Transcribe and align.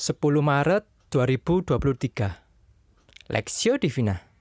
10 0.00 0.16
Maret 0.40 0.88
2023 1.12 2.32
Lexio 3.28 3.76
Divina. 3.76 4.32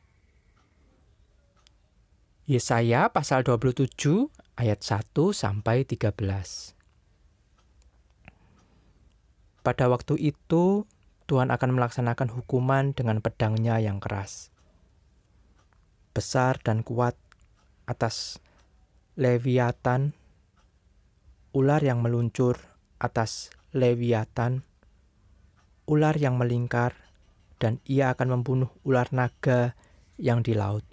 Yesaya 2.47 3.11
pasal 3.11 3.43
27 3.43 3.91
ayat 4.55 4.79
1 4.79 5.11
sampai 5.35 5.83
13 5.83 6.15
Pada 9.59 9.91
waktu 9.91 10.15
itu 10.31 10.87
Tuhan 11.27 11.51
akan 11.51 11.75
melaksanakan 11.75 12.31
hukuman 12.39 12.95
dengan 12.95 13.19
pedangnya 13.19 13.83
yang 13.83 13.99
keras 13.99 14.55
besar 16.15 16.55
dan 16.63 16.87
kuat 16.87 17.19
atas 17.83 18.39
Leviatan 19.19 20.15
ular 21.51 21.83
yang 21.83 21.99
meluncur 21.99 22.55
atas 23.03 23.51
Leviatan 23.75 24.68
ular 25.89 26.13
yang 26.21 26.37
melingkar, 26.37 26.93
dan 27.57 27.81
ia 27.89 28.13
akan 28.13 28.39
membunuh 28.39 28.69
ular 28.85 29.09
naga 29.09 29.73
yang 30.21 30.45
di 30.45 30.53
laut. 30.53 30.85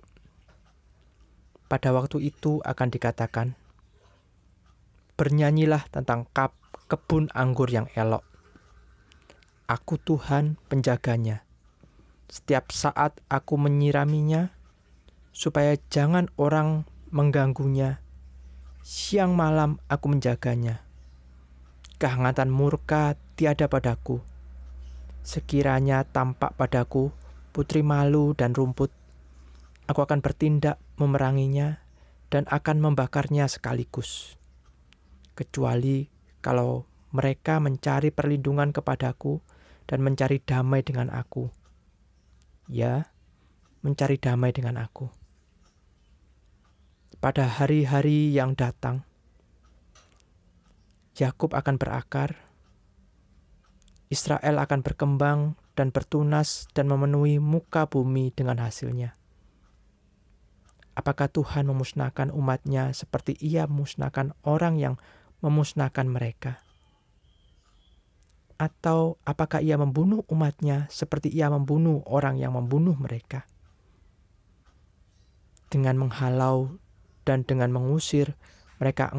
Pada 1.69 1.92
waktu 1.92 2.32
itu 2.32 2.64
akan 2.64 2.88
dikatakan, 2.88 3.52
Bernyanyilah 5.20 5.92
tentang 5.92 6.24
kap 6.32 6.56
kebun 6.88 7.28
anggur 7.36 7.69
yang 7.69 7.92
elok. 7.92 8.24
Aku 9.69 10.00
Tuhan 10.00 10.56
penjaganya. 10.72 11.44
Setiap 12.33 12.72
saat 12.72 13.20
aku 13.28 13.60
menyiraminya, 13.60 14.52
supaya 15.36 15.77
jangan 15.92 16.33
orang 16.41 16.88
mengganggunya. 17.12 18.00
Siang 18.80 19.36
malam 19.36 19.83
aku 19.92 20.16
menjaganya. 20.16 20.80
Kehangatan 21.98 22.52
murka 22.52 23.19
tiada 23.34 23.66
padaku 23.66 24.35
Sekiranya 25.26 26.06
tampak 26.06 26.54
padaku 26.54 27.10
putri 27.50 27.82
malu 27.82 28.30
dan 28.38 28.55
rumput, 28.55 28.94
aku 29.91 30.06
akan 30.06 30.22
bertindak 30.22 30.78
memeranginya 31.02 31.83
dan 32.30 32.46
akan 32.46 32.78
membakarnya 32.78 33.50
sekaligus. 33.50 34.38
Kecuali 35.34 36.06
kalau 36.38 36.86
mereka 37.10 37.58
mencari 37.58 38.14
perlindungan 38.14 38.70
kepadaku 38.70 39.42
dan 39.91 40.06
mencari 40.06 40.38
damai 40.38 40.86
dengan 40.86 41.10
aku. 41.10 41.50
Ya, 42.70 43.11
mencari 43.83 44.22
damai 44.22 44.55
dengan 44.55 44.78
aku. 44.78 45.11
Pada 47.18 47.50
hari-hari 47.50 48.30
yang 48.30 48.55
datang, 48.55 49.02
Yakub 51.18 51.50
akan 51.50 51.83
berakar 51.83 52.45
Israel 54.06 54.62
akan 54.62 54.86
berkembang 54.86 55.58
dan 55.74 55.90
bertunas 55.90 56.70
dan 56.70 56.86
memenuhi 56.86 57.42
muka 57.42 57.90
bumi 57.90 58.30
dengan 58.30 58.62
hasilnya. 58.62 59.18
Apakah 60.94 61.28
Tuhan 61.28 61.66
memusnahkan 61.66 62.30
umatnya 62.30 62.94
seperti 62.94 63.36
ia 63.42 63.66
memusnahkan 63.66 64.32
orang 64.46 64.78
yang 64.78 64.94
memusnahkan 65.42 66.06
mereka? 66.06 66.62
Atau 68.56 69.20
apakah 69.27 69.60
ia 69.60 69.77
membunuh 69.77 70.24
umatnya 70.32 70.88
seperti 70.88 71.28
ia 71.28 71.52
membunuh 71.52 72.00
orang 72.08 72.40
yang 72.40 72.56
membunuh 72.56 72.96
mereka? 72.96 73.44
Dengan 75.68 76.00
menghalau 76.00 76.78
dan 77.27 77.42
dengan 77.42 77.74
mengusir 77.74 78.38
mereka 78.78 79.12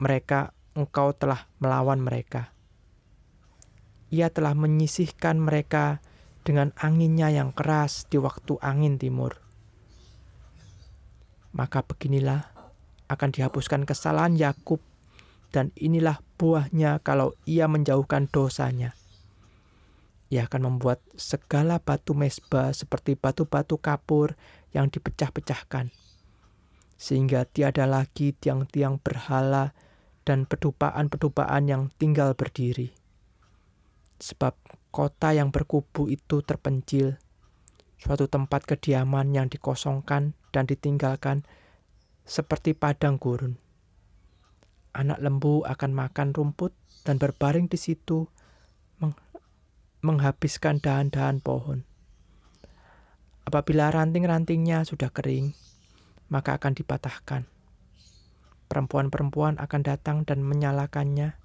mereka 0.00 0.56
engkau 0.74 1.14
telah 1.14 1.46
melawan 1.62 2.02
mereka 2.02 2.53
ia 4.14 4.30
telah 4.30 4.54
menyisihkan 4.54 5.42
mereka 5.42 5.98
dengan 6.46 6.70
anginnya 6.78 7.34
yang 7.34 7.50
keras 7.50 8.06
di 8.06 8.22
waktu 8.22 8.54
angin 8.62 8.94
timur. 8.94 9.42
Maka 11.50 11.82
beginilah 11.82 12.46
akan 13.10 13.34
dihapuskan 13.34 13.82
kesalahan 13.82 14.38
Yakub 14.38 14.78
dan 15.50 15.74
inilah 15.74 16.22
buahnya 16.38 17.02
kalau 17.02 17.34
ia 17.42 17.66
menjauhkan 17.66 18.30
dosanya. 18.30 18.94
Ia 20.30 20.46
akan 20.46 20.78
membuat 20.78 21.02
segala 21.18 21.82
batu 21.82 22.14
mesbah 22.14 22.70
seperti 22.70 23.18
batu-batu 23.18 23.78
kapur 23.82 24.38
yang 24.70 24.90
dipecah-pecahkan. 24.90 25.90
Sehingga 26.98 27.46
tiada 27.46 27.86
lagi 27.86 28.34
tiang-tiang 28.34 28.98
berhala 29.02 29.74
dan 30.26 30.46
pedupaan-pedupaan 30.46 31.70
yang 31.70 31.82
tinggal 31.98 32.34
berdiri 32.34 33.03
sebab 34.18 34.54
kota 34.94 35.34
yang 35.34 35.50
berkubu 35.50 36.06
itu 36.06 36.42
terpencil, 36.46 37.18
suatu 37.98 38.30
tempat 38.30 38.68
kediaman 38.68 39.34
yang 39.34 39.50
dikosongkan 39.50 40.36
dan 40.54 40.64
ditinggalkan 40.68 41.42
seperti 42.24 42.72
padang 42.72 43.18
gurun. 43.18 43.58
Anak 44.94 45.18
lembu 45.18 45.66
akan 45.66 45.90
makan 45.90 46.30
rumput 46.30 46.70
dan 47.02 47.18
berbaring 47.18 47.66
di 47.66 47.76
situ 47.76 48.30
meng 49.02 49.18
menghabiskan 50.04 50.78
dahan-dahan 50.78 51.42
pohon. 51.42 51.82
Apabila 53.44 53.92
ranting-rantingnya 53.92 54.86
sudah 54.88 55.12
kering, 55.12 55.52
maka 56.32 56.56
akan 56.56 56.72
dipatahkan. 56.72 57.44
Perempuan-perempuan 58.70 59.60
akan 59.60 59.80
datang 59.84 60.24
dan 60.24 60.40
menyalakannya 60.40 61.36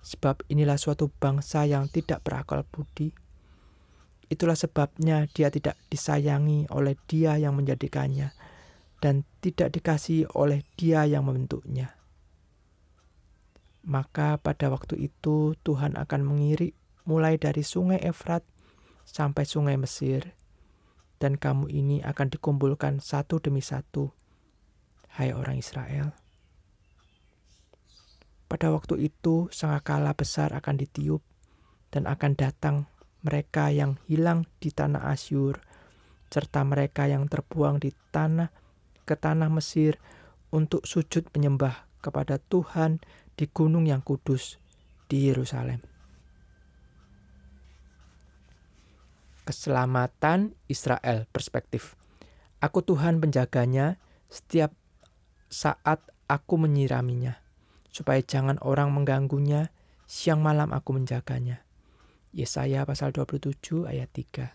sebab 0.00 0.44
inilah 0.48 0.80
suatu 0.80 1.12
bangsa 1.12 1.68
yang 1.68 1.88
tidak 1.92 2.24
berakal 2.24 2.64
budi. 2.64 3.12
Itulah 4.30 4.54
sebabnya 4.54 5.26
dia 5.30 5.50
tidak 5.50 5.74
disayangi 5.90 6.70
oleh 6.70 6.94
dia 7.10 7.34
yang 7.36 7.58
menjadikannya, 7.58 8.30
dan 9.02 9.26
tidak 9.42 9.74
dikasih 9.74 10.28
oleh 10.36 10.62
dia 10.78 11.02
yang 11.08 11.26
membentuknya. 11.26 11.98
Maka 13.80 14.36
pada 14.38 14.68
waktu 14.68 15.08
itu 15.08 15.56
Tuhan 15.64 15.96
akan 15.96 16.20
mengirik 16.22 16.76
mulai 17.08 17.40
dari 17.40 17.64
sungai 17.64 17.98
Efrat 18.04 18.44
sampai 19.08 19.42
sungai 19.48 19.74
Mesir, 19.80 20.36
dan 21.18 21.34
kamu 21.34 21.66
ini 21.72 21.98
akan 22.04 22.30
dikumpulkan 22.30 23.02
satu 23.02 23.42
demi 23.42 23.64
satu, 23.64 24.12
hai 25.18 25.34
orang 25.34 25.58
Israel. 25.58 26.14
Pada 28.50 28.74
waktu 28.74 28.98
itu, 29.06 29.46
sangkakala 29.54 30.10
besar 30.18 30.50
akan 30.50 30.74
ditiup, 30.74 31.22
dan 31.94 32.10
akan 32.10 32.34
datang 32.34 32.90
mereka 33.22 33.70
yang 33.70 33.94
hilang 34.10 34.42
di 34.58 34.74
tanah 34.74 35.06
Asyur, 35.06 35.62
serta 36.34 36.66
mereka 36.66 37.06
yang 37.06 37.30
terbuang 37.30 37.78
di 37.78 37.94
tanah 38.10 38.50
ke 39.06 39.14
tanah 39.14 39.46
Mesir 39.54 40.02
untuk 40.50 40.82
sujud 40.82 41.30
menyembah 41.30 41.86
kepada 42.02 42.42
Tuhan 42.42 42.98
di 43.38 43.46
gunung 43.46 43.86
yang 43.86 44.02
kudus 44.02 44.58
di 45.06 45.30
Yerusalem. 45.30 45.86
Keselamatan 49.46 50.58
Israel 50.66 51.30
perspektif. 51.30 51.94
Aku 52.58 52.82
Tuhan 52.82 53.22
penjaganya 53.22 53.94
setiap 54.26 54.74
saat 55.46 56.02
aku 56.26 56.58
menyiraminya 56.58 57.49
supaya 57.90 58.22
jangan 58.22 58.56
orang 58.62 58.94
mengganggunya, 58.94 59.74
siang 60.06 60.40
malam 60.40 60.70
aku 60.70 60.96
menjaganya. 60.96 61.62
Yesaya 62.30 62.86
pasal 62.86 63.10
27 63.10 63.90
ayat 63.90 64.10
3. 64.14 64.54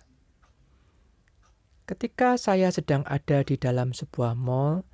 Ketika 1.86 2.40
saya 2.40 2.74
sedang 2.74 3.06
ada 3.06 3.46
di 3.46 3.60
dalam 3.62 3.94
sebuah 3.94 4.34
mall, 4.34 4.88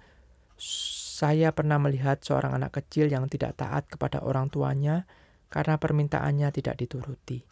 saya 0.60 1.54
pernah 1.56 1.80
melihat 1.80 2.20
seorang 2.20 2.58
anak 2.58 2.82
kecil 2.82 3.08
yang 3.08 3.30
tidak 3.32 3.62
taat 3.62 3.88
kepada 3.88 4.20
orang 4.26 4.52
tuanya 4.52 5.08
karena 5.48 5.80
permintaannya 5.80 6.50
tidak 6.52 6.82
dituruti. 6.82 7.48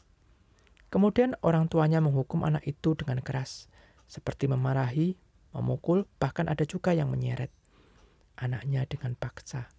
Kemudian 0.90 1.38
orang 1.46 1.70
tuanya 1.70 2.02
menghukum 2.02 2.42
anak 2.42 2.66
itu 2.66 2.98
dengan 2.98 3.22
keras, 3.22 3.70
seperti 4.10 4.50
memarahi, 4.50 5.16
memukul, 5.54 6.10
bahkan 6.18 6.50
ada 6.50 6.66
juga 6.66 6.98
yang 6.98 7.14
menyeret 7.14 7.54
anaknya 8.42 8.90
dengan 8.90 9.14
paksa. 9.14 9.70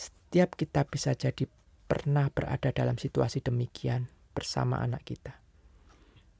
Setiap 0.00 0.56
kita 0.56 0.88
bisa 0.88 1.12
jadi 1.12 1.44
pernah 1.84 2.32
berada 2.32 2.72
dalam 2.72 2.96
situasi 2.96 3.44
demikian 3.44 4.08
bersama 4.32 4.80
anak 4.80 5.04
kita. 5.04 5.36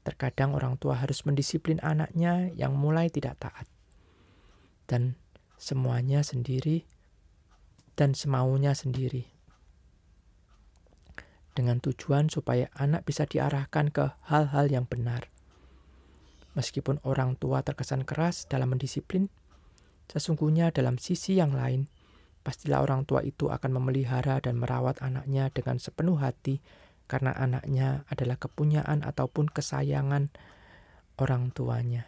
Terkadang 0.01 0.57
orang 0.57 0.81
tua 0.81 0.97
harus 0.97 1.21
mendisiplin 1.29 1.77
anaknya 1.85 2.49
yang 2.57 2.73
mulai 2.73 3.13
tidak 3.13 3.37
taat. 3.37 3.69
Dan 4.89 5.13
semuanya 5.61 6.25
sendiri 6.25 6.89
dan 7.93 8.17
semaunya 8.17 8.73
sendiri. 8.73 9.29
Dengan 11.53 11.77
tujuan 11.85 12.33
supaya 12.33 12.65
anak 12.73 13.05
bisa 13.05 13.29
diarahkan 13.29 13.93
ke 13.93 14.17
hal-hal 14.25 14.73
yang 14.73 14.89
benar. 14.89 15.29
Meskipun 16.57 16.97
orang 17.05 17.37
tua 17.37 17.61
terkesan 17.61 18.09
keras 18.09 18.49
dalam 18.49 18.73
mendisiplin, 18.73 19.29
sesungguhnya 20.09 20.73
dalam 20.73 20.97
sisi 20.97 21.37
yang 21.37 21.53
lain– 21.53 21.85
pastilah 22.41 22.81
orang 22.81 23.05
tua 23.05 23.21
itu 23.21 23.49
akan 23.53 23.77
memelihara 23.77 24.41
dan 24.41 24.57
merawat 24.57 25.01
anaknya 25.01 25.53
dengan 25.53 25.77
sepenuh 25.77 26.17
hati 26.17 26.61
karena 27.05 27.35
anaknya 27.35 28.07
adalah 28.07 28.39
kepunyaan 28.39 29.03
ataupun 29.03 29.51
kesayangan 29.51 30.31
orang 31.19 31.53
tuanya. 31.53 32.07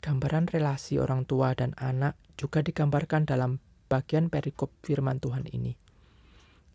Gambaran 0.00 0.48
relasi 0.48 0.96
orang 0.96 1.28
tua 1.28 1.52
dan 1.52 1.76
anak 1.76 2.16
juga 2.40 2.64
digambarkan 2.64 3.28
dalam 3.28 3.60
bagian 3.90 4.32
perikop 4.32 4.72
firman 4.80 5.20
Tuhan 5.20 5.44
ini, 5.50 5.76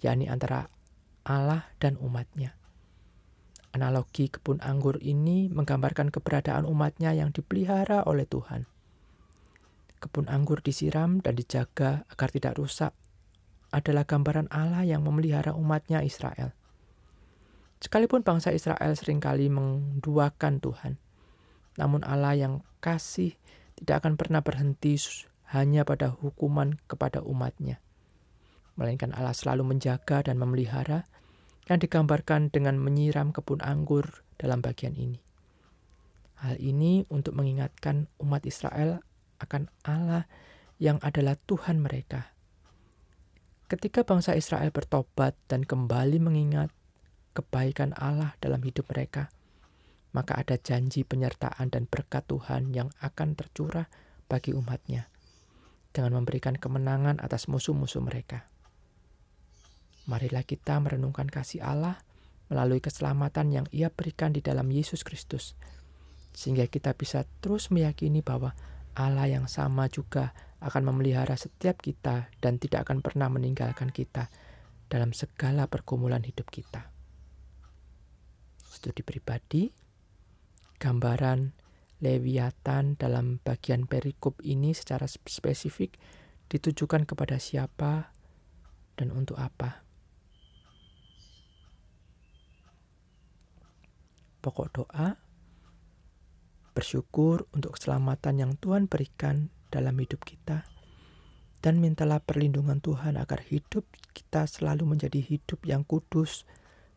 yakni 0.04 0.30
antara 0.30 0.70
Allah 1.26 1.74
dan 1.82 1.98
umatnya. 1.98 2.54
Analogi 3.74 4.30
kebun 4.30 4.62
anggur 4.62 5.02
ini 5.02 5.50
menggambarkan 5.50 6.14
keberadaan 6.14 6.70
umatnya 6.70 7.18
yang 7.18 7.34
dipelihara 7.34 8.06
oleh 8.06 8.30
Tuhan. 8.30 8.70
Kebun 10.06 10.30
anggur 10.30 10.62
disiram 10.62 11.18
dan 11.18 11.34
dijaga 11.34 12.06
agar 12.14 12.30
tidak 12.30 12.62
rusak 12.62 12.94
adalah 13.74 14.06
gambaran 14.06 14.46
Allah 14.54 14.86
yang 14.86 15.02
memelihara 15.02 15.58
umatnya 15.58 16.06
Israel. 16.06 16.54
Sekalipun 17.82 18.22
bangsa 18.22 18.54
Israel 18.54 18.94
sering 18.94 19.18
kali 19.18 19.50
menduakan 19.50 20.62
Tuhan, 20.62 21.02
namun 21.82 22.06
Allah 22.06 22.38
yang 22.38 22.54
kasih 22.86 23.34
tidak 23.76 24.06
akan 24.06 24.14
pernah 24.16 24.46
berhenti 24.46 24.96
hanya 25.54 25.86
pada 25.86 26.10
hukuman 26.10 26.80
kepada 26.90 27.22
umatnya. 27.22 27.82
Melainkan 28.80 29.14
Allah 29.14 29.36
selalu 29.36 29.76
menjaga 29.76 30.26
dan 30.26 30.42
memelihara 30.42 31.06
yang 31.70 31.78
digambarkan 31.78 32.50
dengan 32.50 32.78
menyiram 32.82 33.34
kebun 33.34 33.62
anggur 33.62 34.26
dalam 34.38 34.62
bagian 34.62 34.94
ini. 34.98 35.22
Hal 36.42 36.60
ini 36.60 37.08
untuk 37.08 37.38
mengingatkan 37.38 38.12
umat 38.20 38.44
Israel 38.50 39.05
akan 39.40 39.72
Allah 39.88 40.28
yang 40.80 41.00
adalah 41.00 41.40
Tuhan 41.48 41.80
mereka. 41.80 42.36
Ketika 43.66 44.06
bangsa 44.06 44.38
Israel 44.38 44.70
bertobat 44.70 45.34
dan 45.50 45.66
kembali 45.66 46.22
mengingat 46.22 46.70
kebaikan 47.34 47.98
Allah 47.98 48.38
dalam 48.38 48.62
hidup 48.62 48.86
mereka, 48.94 49.34
maka 50.16 50.38
ada 50.40 50.56
janji 50.56 51.04
penyertaan 51.04 51.74
dan 51.74 51.90
berkat 51.90 52.24
Tuhan 52.30 52.72
yang 52.72 52.94
akan 53.04 53.36
tercurah 53.36 53.92
bagi 54.32 54.56
umatnya 54.56 55.12
dengan 55.92 56.20
memberikan 56.22 56.56
kemenangan 56.56 57.20
atas 57.20 57.48
musuh-musuh 57.52 58.04
mereka. 58.04 58.48
Marilah 60.06 60.46
kita 60.46 60.78
merenungkan 60.80 61.26
kasih 61.26 61.66
Allah 61.66 62.00
melalui 62.52 62.78
keselamatan 62.78 63.50
yang 63.50 63.66
ia 63.74 63.90
berikan 63.90 64.30
di 64.30 64.40
dalam 64.40 64.70
Yesus 64.70 65.02
Kristus, 65.02 65.58
sehingga 66.38 66.70
kita 66.70 66.94
bisa 66.94 67.26
terus 67.42 67.74
meyakini 67.74 68.22
bahwa 68.22 68.54
Allah 68.96 69.28
yang 69.28 69.52
sama 69.52 69.92
juga 69.92 70.32
akan 70.64 70.92
memelihara 70.92 71.36
setiap 71.36 71.84
kita 71.84 72.32
dan 72.40 72.58
tidak 72.58 72.88
akan 72.88 73.04
pernah 73.04 73.28
meninggalkan 73.28 73.92
kita 73.92 74.32
dalam 74.88 75.12
segala 75.12 75.68
pergumulan 75.68 76.24
hidup 76.24 76.48
kita. 76.48 76.90
Studi 78.64 79.04
pribadi, 79.04 79.72
gambaran 80.80 81.52
Leviathan 82.04 83.00
dalam 83.00 83.40
bagian 83.40 83.88
perikop 83.88 84.44
ini 84.44 84.76
secara 84.76 85.08
spesifik 85.08 85.96
ditujukan 86.52 87.08
kepada 87.08 87.40
siapa 87.40 88.12
dan 89.00 89.16
untuk 89.16 89.40
apa. 89.40 89.84
Pokok 94.44 94.68
doa, 94.76 95.18
bersyukur 96.76 97.48
untuk 97.56 97.80
keselamatan 97.80 98.44
yang 98.44 98.52
Tuhan 98.60 98.92
berikan 98.92 99.48
dalam 99.72 99.96
hidup 99.96 100.28
kita, 100.28 100.68
dan 101.64 101.80
mintalah 101.80 102.20
perlindungan 102.20 102.84
Tuhan 102.84 103.16
agar 103.16 103.42
hidup 103.48 103.88
kita 104.12 104.44
selalu 104.46 104.84
menjadi 104.84 105.24
hidup 105.24 105.64
yang 105.64 105.88
kudus 105.88 106.44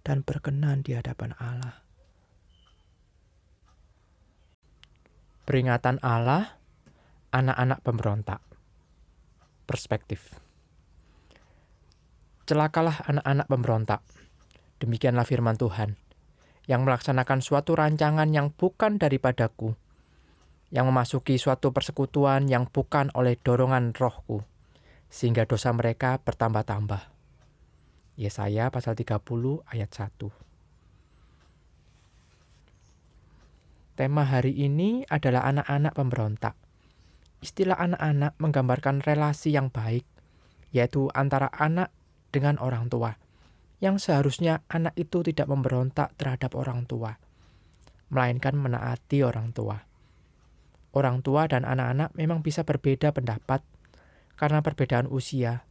dan 0.02 0.26
berkenan 0.26 0.82
di 0.82 0.98
hadapan 0.98 1.32
Allah. 1.38 1.86
Peringatan 5.46 5.96
Allah, 6.04 6.60
anak-anak 7.32 7.80
pemberontak. 7.80 8.44
Perspektif. 9.64 10.36
Celakalah 12.44 13.00
anak-anak 13.08 13.46
pemberontak. 13.48 14.00
Demikianlah 14.80 15.24
firman 15.24 15.56
Tuhan, 15.56 15.96
yang 16.68 16.84
melaksanakan 16.84 17.40
suatu 17.40 17.72
rancangan 17.72 18.28
yang 18.28 18.52
bukan 18.52 19.00
daripadaku, 19.00 19.72
yang 20.68 20.84
memasuki 20.84 21.40
suatu 21.40 21.72
persekutuan 21.72 22.44
yang 22.44 22.68
bukan 22.68 23.08
oleh 23.16 23.40
dorongan 23.40 23.96
rohku, 23.96 24.44
sehingga 25.08 25.48
dosa 25.48 25.72
mereka 25.72 26.20
bertambah-tambah. 26.20 27.08
Yesaya 28.20 28.68
pasal 28.68 28.92
30 28.92 29.64
ayat 29.64 29.88
1. 29.88 30.28
Tema 33.96 34.28
hari 34.28 34.54
ini 34.54 35.08
adalah 35.08 35.48
anak-anak 35.48 35.96
pemberontak. 35.96 36.54
Istilah 37.40 37.80
anak-anak 37.80 38.36
menggambarkan 38.36 39.02
relasi 39.02 39.56
yang 39.56 39.72
baik, 39.72 40.04
yaitu 40.70 41.08
antara 41.16 41.48
anak 41.50 41.88
dengan 42.28 42.60
orang 42.60 42.92
tua, 42.92 43.16
yang 43.78 44.02
seharusnya 44.02 44.66
anak 44.66 44.94
itu 44.98 45.22
tidak 45.22 45.46
memberontak 45.46 46.14
terhadap 46.18 46.58
orang 46.58 46.86
tua, 46.86 47.14
melainkan 48.10 48.58
menaati 48.58 49.22
orang 49.22 49.54
tua. 49.54 49.86
Orang 50.90 51.22
tua 51.22 51.46
dan 51.46 51.62
anak-anak 51.62 52.10
memang 52.18 52.42
bisa 52.42 52.66
berbeda 52.66 53.14
pendapat 53.14 53.62
karena 54.34 54.64
perbedaan 54.64 55.06
usia 55.06 55.62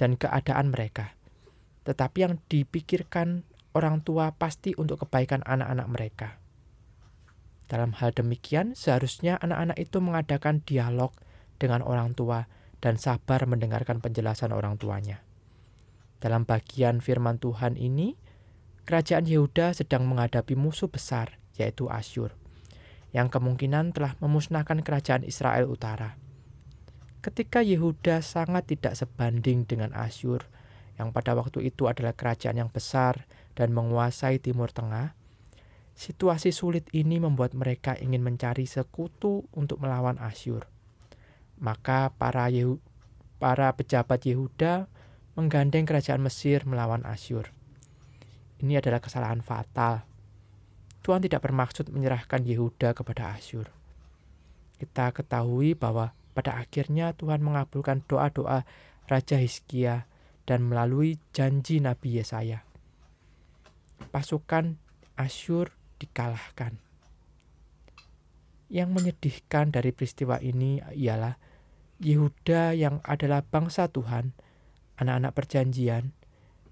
dan 0.00 0.18
keadaan 0.18 0.74
mereka. 0.74 1.14
Tetapi 1.86 2.18
yang 2.26 2.34
dipikirkan 2.50 3.46
orang 3.76 4.02
tua 4.02 4.34
pasti 4.34 4.74
untuk 4.74 5.06
kebaikan 5.06 5.46
anak-anak 5.46 5.86
mereka. 5.86 6.28
Dalam 7.68 7.92
hal 8.00 8.16
demikian, 8.16 8.72
seharusnya 8.72 9.36
anak-anak 9.38 9.76
itu 9.76 10.00
mengadakan 10.00 10.64
dialog 10.64 11.12
dengan 11.60 11.84
orang 11.84 12.16
tua 12.16 12.48
dan 12.80 12.96
sabar 12.96 13.44
mendengarkan 13.44 14.00
penjelasan 14.00 14.56
orang 14.56 14.80
tuanya. 14.80 15.27
Dalam 16.18 16.42
bagian 16.46 16.98
firman 16.98 17.38
Tuhan 17.38 17.78
ini, 17.78 18.18
kerajaan 18.84 19.26
Yehuda 19.26 19.74
sedang 19.74 20.06
menghadapi 20.10 20.58
musuh 20.58 20.90
besar, 20.90 21.38
yaitu 21.54 21.86
Asyur, 21.86 22.34
yang 23.14 23.30
kemungkinan 23.30 23.94
telah 23.94 24.18
memusnahkan 24.18 24.82
kerajaan 24.82 25.22
Israel 25.22 25.70
Utara. 25.70 26.18
Ketika 27.22 27.62
Yehuda 27.62 28.22
sangat 28.22 28.70
tidak 28.70 28.98
sebanding 28.98 29.66
dengan 29.66 29.94
Asyur, 29.94 30.46
yang 30.98 31.14
pada 31.14 31.38
waktu 31.38 31.70
itu 31.70 31.86
adalah 31.86 32.14
kerajaan 32.14 32.58
yang 32.58 32.70
besar 32.70 33.26
dan 33.54 33.70
menguasai 33.70 34.42
Timur 34.42 34.74
Tengah, 34.74 35.18
Situasi 35.98 36.54
sulit 36.54 36.86
ini 36.94 37.18
membuat 37.18 37.58
mereka 37.58 37.98
ingin 37.98 38.22
mencari 38.22 38.70
sekutu 38.70 39.50
untuk 39.50 39.82
melawan 39.82 40.14
Asyur. 40.22 40.70
Maka 41.58 42.14
para 42.14 42.46
Yehu, 42.46 42.78
para 43.42 43.74
pejabat 43.74 44.22
Yehuda 44.22 44.86
menggandeng 45.38 45.86
kerajaan 45.86 46.18
Mesir 46.18 46.66
melawan 46.66 47.06
Asyur. 47.06 47.54
Ini 48.58 48.82
adalah 48.82 48.98
kesalahan 48.98 49.38
fatal. 49.38 50.02
Tuhan 51.06 51.22
tidak 51.22 51.46
bermaksud 51.46 51.94
menyerahkan 51.94 52.42
Yehuda 52.42 52.90
kepada 52.90 53.38
Asyur. 53.38 53.70
Kita 54.82 55.14
ketahui 55.14 55.78
bahwa 55.78 56.10
pada 56.34 56.58
akhirnya 56.58 57.14
Tuhan 57.14 57.38
mengabulkan 57.46 58.02
doa-doa 58.10 58.66
Raja 59.06 59.38
Hizkia 59.38 60.10
dan 60.42 60.66
melalui 60.66 61.22
janji 61.30 61.78
Nabi 61.78 62.18
Yesaya. 62.18 62.66
Pasukan 64.10 64.74
Asyur 65.14 65.70
dikalahkan. 66.02 66.82
Yang 68.66 68.90
menyedihkan 68.90 69.70
dari 69.70 69.94
peristiwa 69.94 70.42
ini 70.42 70.82
ialah 70.98 71.38
Yehuda 72.02 72.74
yang 72.74 73.02
adalah 73.06 73.42
bangsa 73.42 73.90
Tuhan, 73.90 74.34
anak-anak 74.98 75.32
perjanjian, 75.32 76.12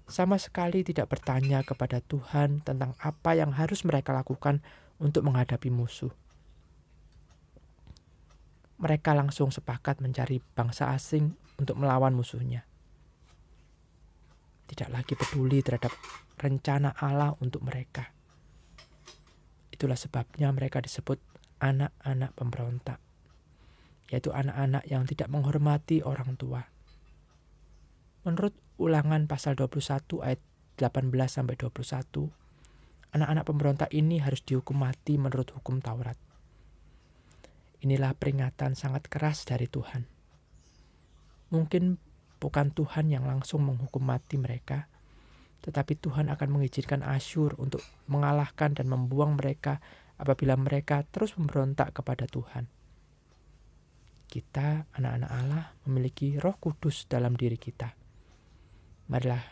sama 0.07 0.39
sekali 0.39 0.87
tidak 0.87 1.11
bertanya 1.11 1.63
kepada 1.67 1.99
Tuhan 1.99 2.63
tentang 2.63 2.95
apa 3.03 3.35
yang 3.35 3.51
harus 3.51 3.83
mereka 3.83 4.15
lakukan 4.15 4.63
untuk 5.03 5.27
menghadapi 5.27 5.67
musuh. 5.67 6.11
Mereka 8.77 9.11
langsung 9.17 9.51
sepakat 9.51 9.99
mencari 9.99 10.39
bangsa 10.39 10.93
asing 10.93 11.33
untuk 11.57 11.75
melawan 11.81 12.13
musuhnya. 12.13 12.63
Tidak 14.67 14.87
lagi 14.93 15.17
peduli 15.17 15.59
terhadap 15.59 15.91
rencana 16.37 16.93
Allah 16.95 17.33
untuk 17.41 17.65
mereka. 17.65 18.07
Itulah 19.73 19.97
sebabnya 19.97 20.53
mereka 20.53 20.79
disebut 20.79 21.17
anak-anak 21.57 22.31
pemberontak, 22.37 22.99
yaitu 24.13 24.29
anak-anak 24.29 24.85
yang 24.85 25.03
tidak 25.09 25.27
menghormati 25.33 26.05
orang 26.05 26.37
tua. 26.37 26.76
Menurut 28.27 28.51
ulangan 28.75 29.23
pasal 29.23 29.55
21 29.55 30.19
ayat 30.19 30.43
18 30.75 31.15
sampai 31.31 31.55
21, 31.55 32.27
anak-anak 33.15 33.47
pemberontak 33.47 33.87
ini 33.95 34.19
harus 34.19 34.43
dihukum 34.43 34.83
mati 34.83 35.15
menurut 35.15 35.55
hukum 35.55 35.79
Taurat. 35.79 36.19
Inilah 37.79 38.11
peringatan 38.19 38.75
sangat 38.75 39.07
keras 39.07 39.47
dari 39.47 39.71
Tuhan. 39.71 40.11
Mungkin 41.55 41.95
bukan 42.43 42.75
Tuhan 42.75 43.07
yang 43.07 43.23
langsung 43.23 43.63
menghukum 43.63 44.03
mati 44.03 44.35
mereka, 44.35 44.91
tetapi 45.63 45.95
Tuhan 45.95 46.27
akan 46.27 46.49
mengizinkan 46.51 47.07
Asyur 47.07 47.55
untuk 47.55 47.79
mengalahkan 48.11 48.75
dan 48.75 48.91
membuang 48.91 49.39
mereka 49.39 49.79
apabila 50.19 50.59
mereka 50.59 51.07
terus 51.15 51.31
memberontak 51.39 51.95
kepada 51.95 52.27
Tuhan. 52.27 52.67
Kita, 54.27 54.83
anak-anak 54.99 55.31
Allah, 55.31 55.71
memiliki 55.87 56.35
Roh 56.35 56.59
Kudus 56.59 57.07
dalam 57.07 57.39
diri 57.39 57.55
kita. 57.55 58.06
Marilah 59.07 59.43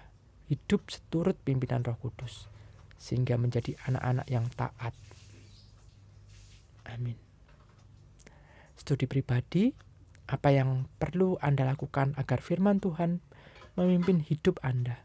hidup 0.51 0.91
seturut 0.91 1.39
pimpinan 1.41 1.81
Roh 1.81 1.97
Kudus, 1.97 2.51
sehingga 2.99 3.39
menjadi 3.39 3.79
anak-anak 3.87 4.27
yang 4.27 4.45
taat. 4.53 4.93
Amin. 6.85 7.17
Studi 8.75 9.09
pribadi, 9.09 9.73
apa 10.29 10.53
yang 10.53 10.85
perlu 10.99 11.39
Anda 11.41 11.65
lakukan 11.65 12.13
agar 12.19 12.43
firman 12.43 12.83
Tuhan 12.83 13.23
memimpin 13.79 14.21
hidup 14.21 14.61
Anda? 14.61 15.01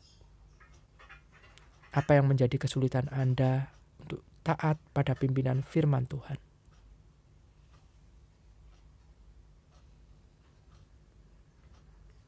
Apa 1.91 2.19
yang 2.19 2.31
menjadi 2.31 2.59
kesulitan 2.61 3.09
Anda 3.11 3.73
untuk 4.03 4.23
taat 4.47 4.77
pada 4.93 5.17
pimpinan 5.17 5.65
firman 5.65 6.07
Tuhan? 6.07 6.39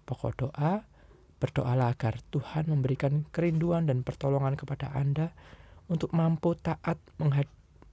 Pokok 0.02 0.32
doa, 0.34 0.84
berdoalah 1.42 1.90
agar 1.90 2.22
Tuhan 2.30 2.70
memberikan 2.70 3.26
kerinduan 3.34 3.90
dan 3.90 4.06
pertolongan 4.06 4.54
kepada 4.54 4.94
Anda 4.94 5.34
untuk 5.90 6.14
mampu 6.14 6.54
taat 6.54 7.02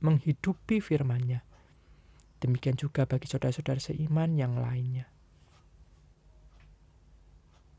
menghidupi 0.05 0.77
firman-Nya. 0.77 1.41
Demikian 2.37 2.77
juga 2.77 3.09
bagi 3.09 3.25
saudara-saudara 3.25 3.81
seiman 3.81 4.37
yang 4.37 4.61
lainnya. 4.61 5.09